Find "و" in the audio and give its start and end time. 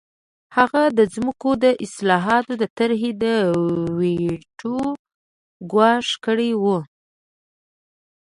6.63-6.65